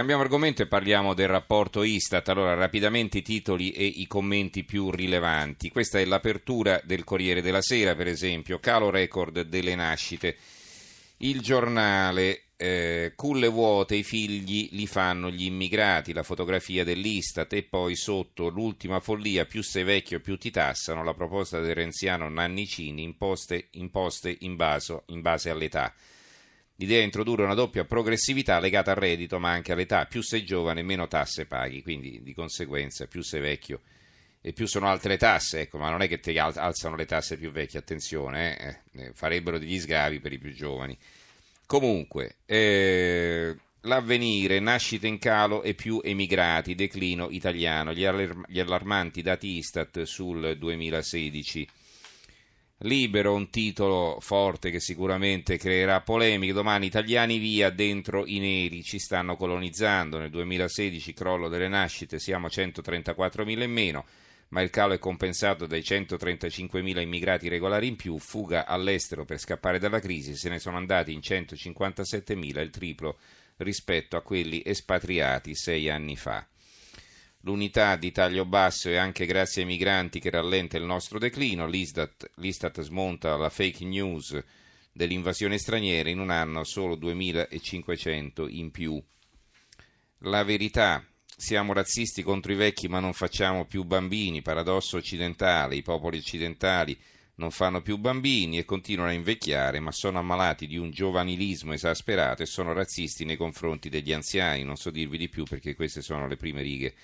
[0.00, 2.26] Cambiamo argomento e parliamo del rapporto Istat.
[2.30, 5.68] Allora, rapidamente i titoli e i commenti più rilevanti.
[5.68, 10.38] Questa è l'apertura del Corriere della Sera, per esempio, calo record delle nascite.
[11.18, 17.64] Il giornale, eh, culle vuote, i figli li fanno gli immigrati, la fotografia dell'Istat e
[17.64, 23.02] poi sotto l'ultima follia, più sei vecchio più ti tassano, la proposta del renziano Nannicini
[23.02, 25.94] imposte, imposte in, baso, in base all'età.
[26.80, 30.06] L'idea è introdurre una doppia progressività legata al reddito, ma anche all'età.
[30.06, 33.80] Più sei giovane, meno tasse paghi, quindi di conseguenza più sei vecchio
[34.40, 37.50] e più sono altre tasse, ecco, ma non è che ti alzano le tasse più
[37.50, 40.96] vecchie, attenzione, eh, eh, farebbero degli sgravi per i più giovani.
[41.66, 48.08] Comunque, eh, l'avvenire, nascita in calo e più emigrati, declino italiano, gli,
[48.46, 51.68] gli allarmanti dati Istat sul 2016.
[52.84, 56.54] Libero, un titolo forte che sicuramente creerà polemiche.
[56.54, 60.16] Domani italiani via, dentro i neri ci stanno colonizzando.
[60.16, 64.06] Nel 2016 crollo delle nascite, siamo a 134.000 in meno,
[64.48, 68.18] ma il calo è compensato dai 135.000 immigrati regolari in più.
[68.18, 73.18] Fuga all'estero per scappare dalla crisi, se ne sono andati in 157.000, il triplo
[73.58, 76.49] rispetto a quelli espatriati sei anni fa.
[77.44, 81.66] L'unità di taglio basso è anche grazie ai migranti che rallenta il nostro declino.
[81.66, 84.38] L'Istat, L'Istat smonta la fake news
[84.92, 89.02] dell'invasione straniera in un anno solo 2500 in più.
[90.18, 91.02] La verità.
[91.40, 96.94] Siamo razzisti contro i vecchi ma non facciamo più bambini, paradosso occidentale, i popoli occidentali
[97.36, 102.42] non fanno più bambini e continuano a invecchiare, ma sono ammalati di un giovanilismo esasperato
[102.42, 104.62] e sono razzisti nei confronti degli anziani.
[104.62, 106.94] Non so dirvi di più perché queste sono le prime righe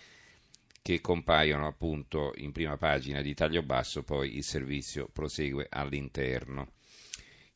[0.86, 6.74] che compaiono appunto in prima pagina di taglio basso, poi il servizio prosegue all'interno.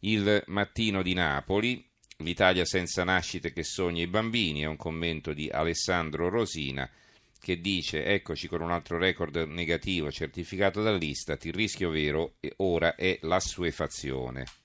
[0.00, 5.48] Il mattino di Napoli, l'Italia senza nascite che sogna i bambini, è un commento di
[5.48, 6.91] Alessandro Rosina
[7.39, 13.17] che dice eccoci con un altro record negativo certificato dall'Istat, il rischio vero ora è
[13.23, 14.59] l'assuefazione.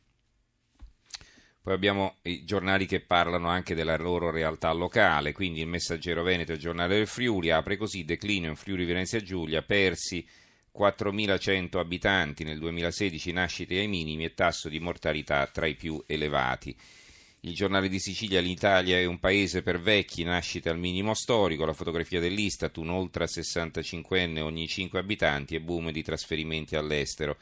[1.65, 6.51] Poi abbiamo i giornali che parlano anche della loro realtà locale, quindi il Messaggero Veneto
[6.51, 10.23] e il Giornale del Friuli apre così declino in Friuli Venezia Giulia, persi
[10.77, 16.77] 4.100 abitanti nel 2016, nascite ai minimi e tasso di mortalità tra i più elevati.
[17.39, 21.73] Il giornale di Sicilia, l'Italia è un paese per vecchi, nascite al minimo storico, la
[21.73, 27.37] fotografia dell'Istat, un oltre 65enne ogni 5 abitanti e boom di trasferimenti all'estero.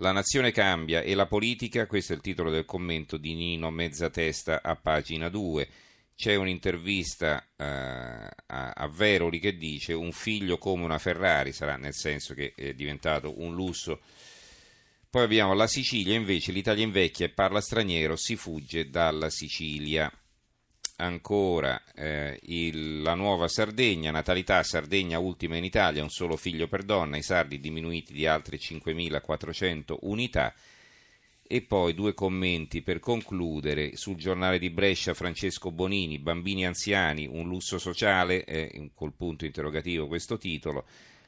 [0.00, 4.62] La nazione cambia e la politica, questo è il titolo del commento di Nino Mezzatesta
[4.62, 5.68] a pagina 2.
[6.16, 11.92] C'è un'intervista eh, a, a Veroli che dice un figlio come una Ferrari, sarà nel
[11.92, 14.00] senso che è diventato un lusso.
[15.10, 20.10] Poi abbiamo la Sicilia, invece l'Italia invecchia e parla straniero, si fugge dalla Sicilia
[21.00, 26.82] ancora eh, il, la nuova Sardegna, natalità Sardegna ultima in Italia, un solo figlio per
[26.82, 30.54] donna, i sardi diminuiti di altre 5.400 unità.
[31.52, 37.48] E poi due commenti per concludere sul giornale di Brescia Francesco Bonini, bambini anziani, un
[37.48, 40.84] lusso sociale, eh, col punto interrogativo questo titolo.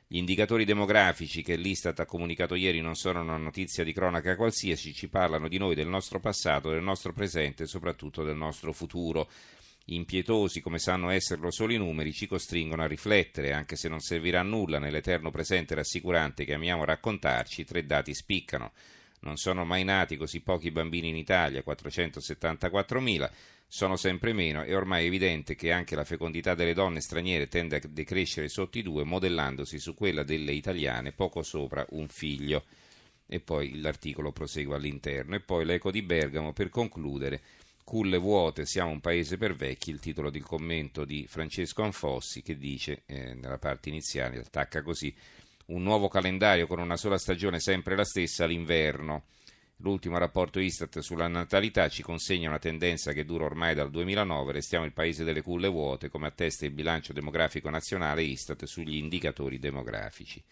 [0.06, 4.92] Gli indicatori demografici che l'Istat ha comunicato ieri non sono una notizia di cronaca qualsiasi,
[4.92, 9.30] ci parlano di noi, del nostro passato, del nostro presente e soprattutto del nostro futuro
[9.86, 14.40] impietosi come sanno esserlo solo i numeri, ci costringono a riflettere, anche se non servirà
[14.40, 18.72] a nulla nell'eterno presente rassicurante che amiamo raccontarci, tre dati spiccano.
[19.20, 23.30] Non sono mai nati così pochi bambini in Italia, 474.000,
[23.74, 27.76] sono sempre meno e ormai è evidente che anche la fecondità delle donne straniere tende
[27.76, 32.64] a decrescere sotto i due, modellandosi su quella delle italiane, poco sopra un figlio.
[33.26, 35.36] E poi l'articolo prosegue all'interno.
[35.36, 37.40] E poi l'eco di Bergamo per concludere
[37.84, 42.56] culle vuote, siamo un paese per vecchi, il titolo del commento di Francesco Anfossi che
[42.56, 45.14] dice eh, nella parte iniziale, attacca così,
[45.66, 49.24] un nuovo calendario con una sola stagione sempre la stessa, l'inverno.
[49.76, 54.84] L'ultimo rapporto Istat sulla natalità ci consegna una tendenza che dura ormai dal 2009, restiamo
[54.84, 60.42] il paese delle culle vuote, come attesta il bilancio demografico nazionale Istat sugli indicatori demografici.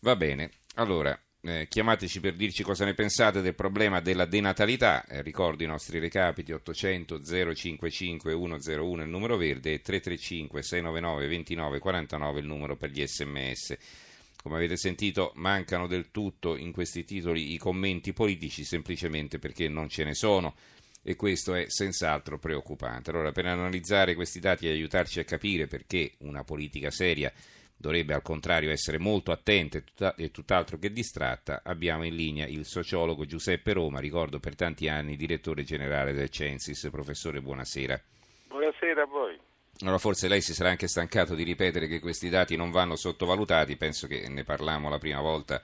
[0.00, 5.04] Va bene, allora eh, chiamateci per dirci cosa ne pensate del problema della denatalità.
[5.04, 11.78] Eh, ricordo i nostri recapiti 800 055 101 il numero verde e 335 699 29
[11.80, 13.76] 49 il numero per gli sms.
[14.40, 19.88] Come avete sentito, mancano del tutto in questi titoli i commenti politici semplicemente perché non
[19.88, 20.54] ce ne sono
[21.02, 23.10] e questo è senz'altro preoccupante.
[23.10, 27.32] Allora, per analizzare questi dati e aiutarci a capire perché una politica seria
[27.82, 29.82] dovrebbe al contrario essere molto attenta
[30.14, 35.16] e tutt'altro che distratta, abbiamo in linea il sociologo Giuseppe Roma, ricordo per tanti anni
[35.16, 36.88] direttore generale del Censis.
[36.90, 38.00] Professore, buonasera.
[38.46, 39.36] Buonasera a voi.
[39.80, 43.76] Allora forse lei si sarà anche stancato di ripetere che questi dati non vanno sottovalutati,
[43.76, 45.60] penso che ne parlammo la prima volta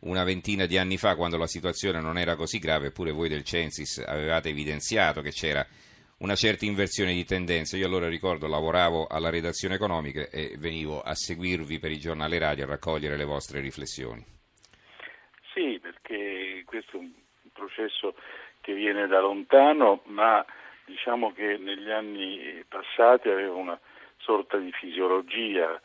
[0.00, 3.44] una ventina di anni fa quando la situazione non era così grave, eppure voi del
[3.44, 5.64] Censis avevate evidenziato che c'era
[6.20, 7.76] una certa inversione di tendenze.
[7.76, 12.64] Io allora ricordo lavoravo alla redazione economica e venivo a seguirvi per i giornali radio
[12.64, 14.24] a raccogliere le vostre riflessioni.
[15.54, 17.12] Sì, perché questo è un
[17.52, 18.14] processo
[18.60, 20.44] che viene da lontano, ma
[20.84, 23.78] diciamo che negli anni passati aveva una
[24.18, 25.80] sorta di fisiologia,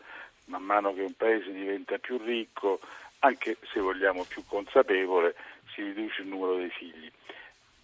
[0.47, 2.81] man mano che un paese diventa più ricco,
[3.19, 5.35] anche se vogliamo più consapevole,
[5.73, 7.09] si riduce il numero dei figli.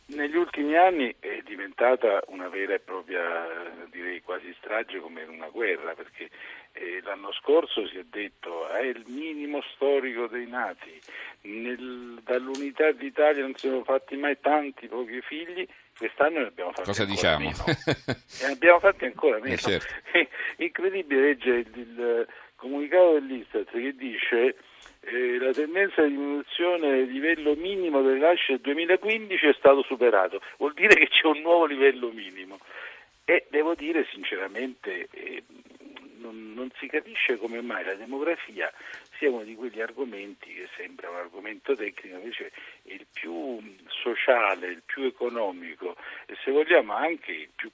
[0.08, 3.48] Negli ultimi anni è diventata una vera e propria,
[3.90, 6.30] direi quasi strage come una guerra, perché
[6.74, 11.00] eh, l'anno scorso si è detto è il minimo storico dei nati,
[11.44, 15.66] Nel, dall'unità d'Italia non si sono fatti mai tanti pochi figli,
[15.98, 17.50] quest'anno ne abbiamo fatti Cosa ancora diciamo?
[17.50, 17.66] meno.
[17.96, 19.54] e ne abbiamo fatti ancora meno.
[19.54, 19.94] Eh, certo.
[20.58, 22.28] Incredibile legge il, il
[22.62, 24.56] comunicato dell'Istat che dice
[25.00, 30.40] eh, la tendenza di diminuzione del livello minimo delle nascite del 2015 è stato superato,
[30.58, 32.60] vuol dire che c'è un nuovo livello minimo.
[33.26, 35.44] E devo dire sinceramente eh,
[36.18, 38.72] non, non, si capisce come mai la demografia
[39.18, 42.52] sia uno di quegli argomenti che sembra un argomento tecnico, invece
[42.84, 45.96] è il più sociale, il più economico
[46.28, 47.72] e se vogliamo anche il più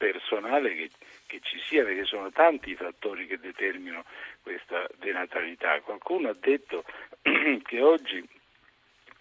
[0.00, 0.90] personale che,
[1.26, 4.06] che, ci sia, perché sono tanti i fattori che determinano
[4.40, 5.78] questa denatalità.
[5.82, 6.84] Qualcuno ha detto
[7.20, 8.26] che oggi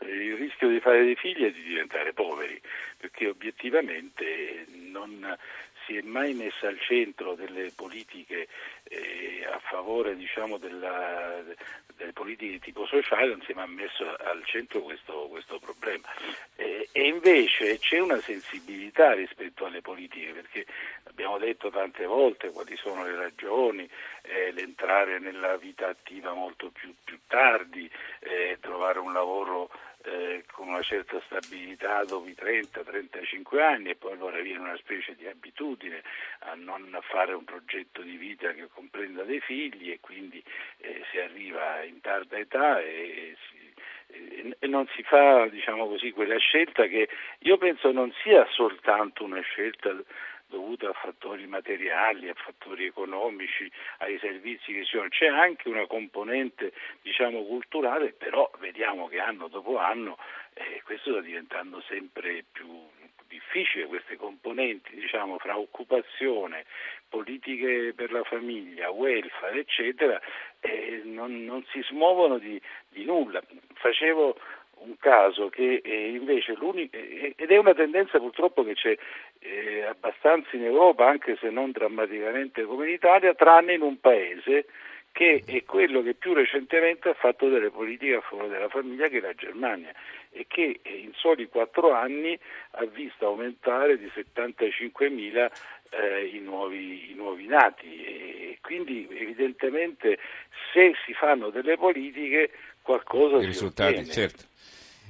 [0.02, 2.60] il rischio di fare dei figli è di diventare poveri,
[2.96, 5.38] perché obiettivamente non
[5.86, 8.48] si è mai messa al centro delle politiche
[8.84, 11.44] eh, a favore diciamo, della,
[11.98, 16.08] delle politiche di tipo sociale, non si è mai messo al centro questo, questo problema.
[16.56, 16.69] Eh,
[17.00, 20.66] e invece c'è una sensibilità rispetto alle politiche, perché
[21.06, 23.90] abbiamo detto tante volte quali sono le ragioni,
[24.24, 29.70] eh, l'entrare nella vita attiva molto più, più tardi, eh, trovare un lavoro
[30.04, 35.16] eh, con una certa stabilità dopo i 30-35 anni e poi allora viene una specie
[35.16, 36.04] di abitudine
[36.40, 40.44] a non fare un progetto di vita che comprenda dei figli e quindi
[40.80, 43.59] eh, si arriva in tarda età e, si,
[44.62, 47.10] non si fa diciamo così, quella scelta che
[47.40, 49.96] io penso non sia soltanto una scelta
[50.48, 55.08] dovuta a fattori materiali, a fattori economici, ai servizi che ci sono.
[55.08, 60.18] C'è anche una componente diciamo, culturale, però vediamo che anno dopo anno
[60.54, 62.68] eh, questo sta diventando sempre più
[63.30, 66.66] difficile, queste componenti diciamo, fra occupazione,
[67.08, 70.20] politiche per la famiglia, welfare, eccetera,
[70.60, 72.60] eh, non, non, si smuovono di,
[72.90, 73.42] di nulla.
[73.76, 74.38] Facevo
[74.80, 78.98] un caso che è invece l'unico, ed è una tendenza purtroppo che c'è
[79.40, 84.66] eh, abbastanza in Europa, anche se non drammaticamente come in Italia, tranne in un paese
[85.12, 89.18] che è quello che più recentemente ha fatto delle politiche a favore della famiglia, che
[89.18, 89.92] è la Germania,
[90.32, 92.38] e che in soli quattro anni
[92.72, 95.52] ha visto aumentare di 75.000
[95.90, 98.04] eh, i, nuovi, i, nuovi, nati.
[98.04, 100.20] E quindi evidentemente
[100.74, 104.12] se si fanno delle politiche qualcosa I si risultati, ottiene.
[104.12, 104.44] certo.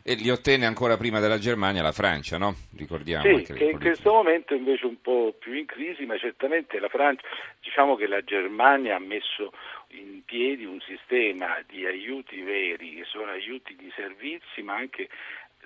[0.03, 2.55] E li ottenne ancora prima della Germania la Francia, no?
[2.75, 3.37] Ricordiamo.
[3.39, 7.23] Sì, che in questo momento invece un po' più in crisi, ma certamente la Francia,
[7.61, 9.51] diciamo che la Germania ha messo
[9.89, 15.09] in piedi un sistema di aiuti veri, che sono aiuti di servizi, ma anche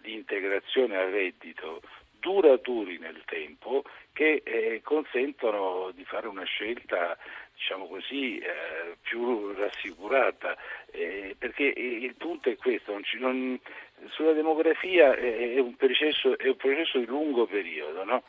[0.02, 1.82] di integrazione al reddito
[2.24, 7.18] duraturi nel tempo che eh, consentono di fare una scelta
[7.56, 10.58] diciamo così, eh, più rassicurata,
[10.92, 13.60] eh, perché il punto è questo, non ci, non,
[14.10, 18.24] sulla demografia è un, processo, è un processo, di lungo periodo, no?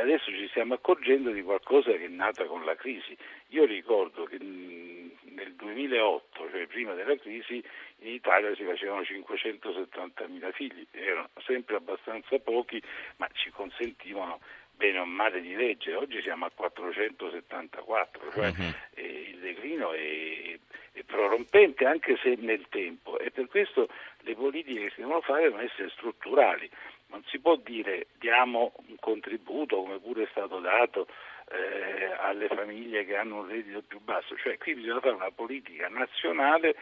[0.00, 3.16] adesso ci stiamo accorgendo di qualcosa che è nata con la crisi.
[3.48, 7.62] Io ricordo che nel 2008, cioè prima della crisi,
[8.00, 12.82] in Italia si facevano 570.000 figli, erano sempre abbastanza pochi,
[13.16, 14.40] ma ci consentivano
[14.76, 18.74] bene o male di legge, oggi siamo a 474, cioè uh-huh.
[18.94, 20.58] eh, il declino è,
[20.92, 23.88] è, prorompente anche se nel tempo e per questo
[24.20, 26.68] le politiche che si devono fare devono essere strutturali,
[27.08, 31.06] non si può dire diamo un contributo come pure è stato dato
[31.50, 35.88] eh, alle famiglie che hanno un reddito più basso, cioè qui bisogna fare una politica
[35.88, 36.74] nazionale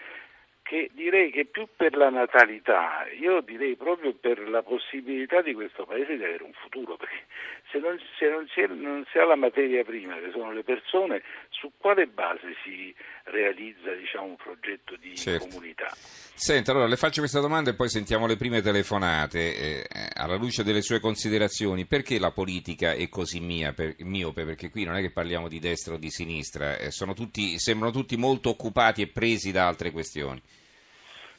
[0.64, 5.84] che direi che più per la natalità, io direi proprio per la possibilità di questo
[5.84, 7.26] Paese di avere un futuro, perché
[7.74, 11.22] se non, se non, si, non si ha la materia prima, che sono le persone,
[11.50, 15.48] su quale base si realizza diciamo, un progetto di certo.
[15.48, 15.88] comunità?
[15.90, 19.56] Senta, allora le faccio questa domanda e poi sentiamo le prime telefonate.
[19.56, 24.44] Eh, alla luce delle sue considerazioni, perché la politica è così mia, per, miope?
[24.44, 28.16] Perché qui non è che parliamo di destra o di sinistra, eh, tutti, sembrano tutti
[28.16, 30.40] molto occupati e presi da altre questioni.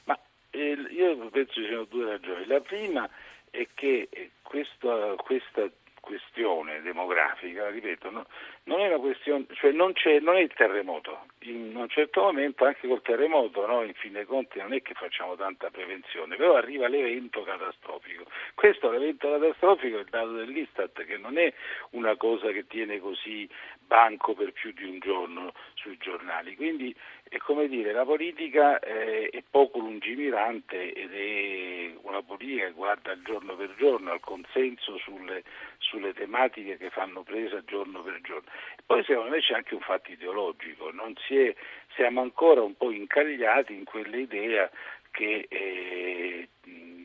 [0.03, 2.45] Ma eh, io penso ci siano due ragioni.
[2.45, 3.09] La prima
[3.51, 4.09] è che
[4.41, 5.69] questa, questa
[6.05, 8.25] questione demografica, ripeto, no,
[8.65, 12.87] non è una questione, cioè non, non, è il terremoto, in un certo momento anche
[12.87, 16.87] col terremoto, no, in fin dei conti non è che facciamo tanta prevenzione, però arriva
[16.87, 18.25] l'evento catastrofico.
[18.55, 21.53] Questo l'evento catastrofico è il dato dell'Istat che non è
[21.91, 23.47] una cosa che tiene così
[23.85, 26.95] banco per più di un giorno sui giornali, quindi
[27.27, 33.19] è come dire, la politica è, è poco lungimirante ed è una politica che guarda
[33.21, 35.43] giorno per giorno al consenso sulle,
[35.79, 38.49] sulle tematiche che fanno presa giorno per giorno.
[38.85, 41.55] Poi secondo me c'è anche un fatto ideologico, è,
[41.95, 44.69] siamo ancora un po' incagliati in quell'idea
[45.11, 46.49] che eh,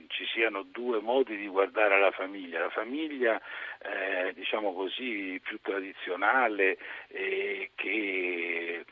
[0.08, 3.40] ci siano due modi di guardare alla famiglia, la famiglia
[3.78, 6.76] eh, diciamo così più tradizionale
[7.08, 8.84] eh, che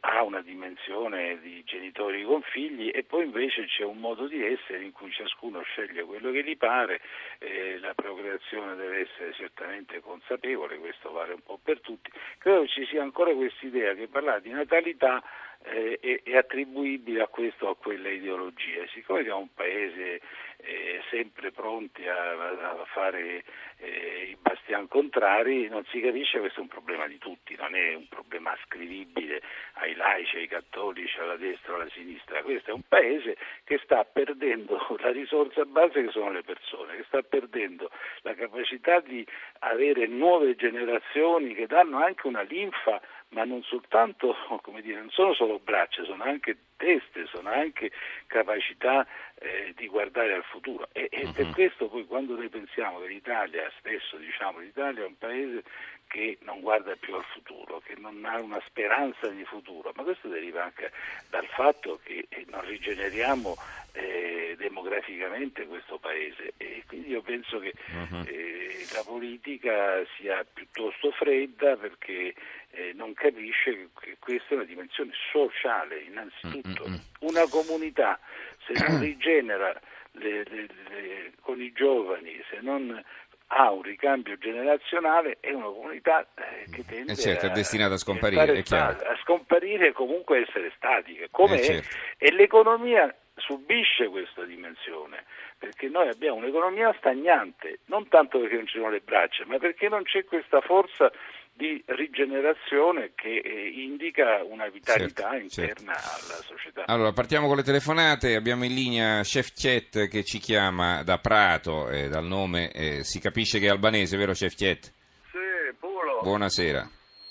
[0.00, 4.82] ha una dimensione di genitori con figli e poi invece c'è un modo di essere
[4.82, 7.00] in cui ciascuno sceglie quello che gli pare,
[7.38, 12.10] eh, la procreazione deve essere certamente consapevole, questo vale un po' per tutti.
[12.38, 15.22] Credo ci sia ancora questa idea che parlare di natalità
[15.68, 18.86] eh, è, attribuibile a questo o a quella ideologia.
[18.92, 20.20] Siccome siamo un paese
[20.58, 23.44] eh, sempre pronti a, a fare
[23.78, 27.94] eh, i bastian contrari, non si capisce questo è un problema di tutti, non è
[27.94, 29.42] un problema ascrivibile
[29.74, 32.42] ai laici, ai cattolici, alla destra alla sinistra.
[32.42, 37.04] Questo è un paese che sta perdendo la risorsa base che sono le persone, che
[37.06, 37.90] sta perdendo
[38.22, 39.26] la capacità di
[39.60, 45.34] avere nuove generazioni che danno anche una linfa ma non soltanto, come dire, non sono
[45.34, 47.90] solo braccia, sono anche teste, sono anche
[48.26, 49.06] capacità
[49.38, 51.32] eh, di guardare al futuro e, e uh-huh.
[51.32, 51.52] per mhm.
[51.52, 55.62] questo poi quando noi pensiamo che l'Italia, stesso diciamo l'Italia è un paese
[56.08, 60.28] che non guarda più al futuro, che non ha una speranza di futuro, ma questo
[60.28, 60.92] deriva anche
[61.30, 63.56] dal fatto che eh, non rigeneriamo
[63.92, 68.24] eh, demograficamente questo paese e quindi io penso che uh-huh.
[68.26, 72.34] eh, la politica sia piuttosto fredda perché
[72.70, 76.84] eh, non capisce che questa è una dimensione sociale innanzitutto.
[76.84, 77.28] Uh-huh.
[77.28, 78.18] Una comunità
[78.66, 79.78] se non rigenera
[80.12, 83.02] le, le, le, con i giovani, se non
[83.48, 87.94] ha un ricambio generazionale è una comunità eh, che tende eh certo, a, è destinata
[87.94, 91.96] a scomparire, sta, a scomparire e comunque essere statica, come eh certo.
[92.18, 95.24] e l'economia subisce questa dimensione,
[95.58, 99.88] perché noi abbiamo un'economia stagnante, non tanto perché non ci sono le braccia, ma perché
[99.88, 101.12] non c'è questa forza
[101.56, 106.32] di rigenerazione che eh, indica una vitalità certo, interna certo.
[106.32, 106.82] alla società.
[106.86, 111.88] Allora, partiamo con le telefonate, abbiamo in linea Chef Chet che ci chiama da Prato,
[111.88, 114.92] eh, dal nome eh, si capisce che è albanese, vero Chef Chet?
[115.30, 116.20] Sì, puro.
[116.20, 116.86] Buonasera.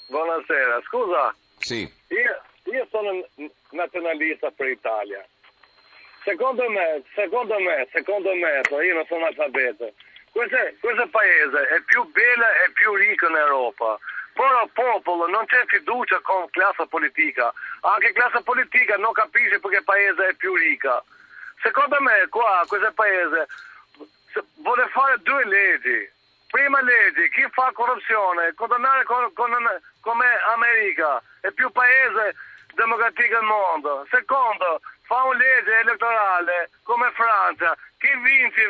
[0.08, 1.36] Buonasera, scusa.
[1.60, 1.82] Sì.
[1.82, 3.24] Io, io sono
[3.72, 5.24] nazionalista per l'Italia.
[6.24, 9.94] Secondo me, secondo me, secondo me, io non sono analfabeto,
[10.36, 13.98] questo, questo paese è più bello e più ricco in Europa
[14.36, 19.13] però il popolo non c'è fiducia con la classe politica, anche la classe politica non
[19.13, 21.01] capisce perché il paese è più ricca.
[21.62, 23.48] Secondo me qua, questo paese,
[24.56, 26.12] vuole fare due leggi.
[26.51, 29.56] Prima legge, chi fa corruzione, condannare con, con,
[30.01, 32.36] come America, è più paese
[32.74, 34.06] democratico al mondo.
[34.12, 38.62] Secondo, fa una legge elettorale come Francia, chi vince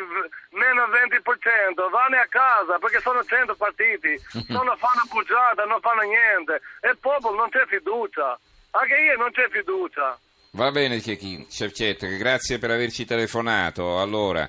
[0.50, 4.14] meno 20% vanno a casa perché sono 100 partiti,
[4.48, 8.38] non fanno bugiata, non fanno niente e il popolo non c'è fiducia,
[8.70, 10.18] anche io non c'è fiducia.
[10.52, 14.00] Va bene Chef grazie per averci telefonato.
[14.00, 14.48] Allora,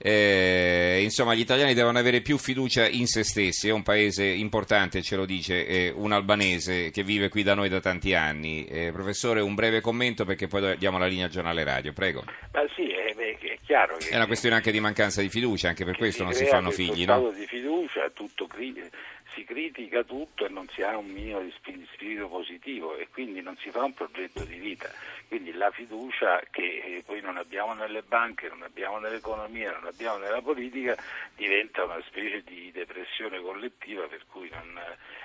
[0.00, 3.68] eh, insomma, gli italiani devono avere più fiducia in se stessi.
[3.68, 7.68] È un paese importante, ce lo dice eh, un albanese che vive qui da noi
[7.68, 8.64] da tanti anni.
[8.66, 11.92] Eh, professore, un breve commento perché poi diamo la linea al giornale radio.
[11.92, 12.22] Prego.
[12.52, 13.07] Ma sì, è, è
[13.68, 14.08] chiaro che.
[14.08, 17.04] È una questione anche di mancanza di fiducia, anche per questo non si fanno figli,
[17.04, 17.30] no?
[17.30, 18.46] di fiducia, tutto
[19.34, 21.52] si critica tutto e non si ha un minimo di
[21.92, 24.90] spirito positivo e quindi non si fa un progetto di vita.
[25.28, 30.16] Quindi la fiducia che eh, poi non abbiamo nelle banche, non abbiamo nell'economia, non abbiamo
[30.16, 30.96] nella politica
[31.36, 34.80] diventa una specie di depressione collettiva per cui non,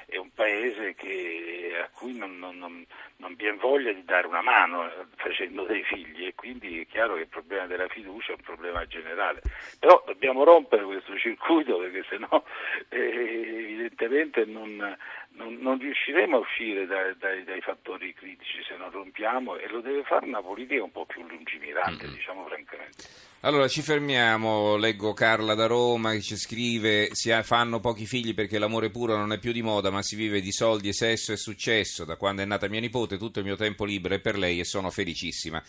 [0.06, 2.86] è un paese che, a cui non, non, non,
[3.18, 7.16] non viene voglia di dare una mano eh, facendo dei figli e quindi è chiaro
[7.16, 9.42] che il problema della fiducia è un problema generale.
[9.80, 12.44] Però dobbiamo rompere questo circuito perché sennò
[12.90, 14.98] eh, evidentemente non,
[15.44, 19.82] non, non, riusciremo a uscire dai, dai, dai, fattori critici se non rompiamo e lo
[19.82, 22.16] deve fare una politica un po' più lungimirante, mm-hmm.
[22.16, 23.04] diciamo francamente.
[23.42, 28.58] Allora ci fermiamo, leggo Carla da Roma che ci scrive si fanno pochi figli perché
[28.58, 31.38] l'amore puro non è più di moda ma si vive di soldi e sesso e
[31.38, 34.60] successo, da quando è nata mia nipote tutto il mio tempo libero è per lei
[34.60, 35.62] e sono felicissima.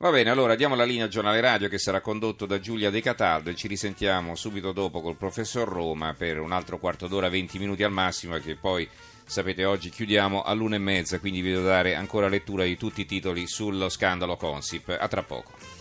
[0.00, 3.00] Va bene, allora diamo la linea al giornale radio che sarà condotto da Giulia De
[3.00, 7.58] Cataldo e ci risentiamo subito dopo col professor Roma per un altro quarto d'ora, 20
[7.58, 8.88] minuti al massimo, che poi
[9.24, 13.06] sapete oggi chiudiamo all'una e mezza, quindi vi devo dare ancora lettura di tutti i
[13.06, 14.96] titoli sullo scandalo Consip.
[14.96, 15.77] A tra poco.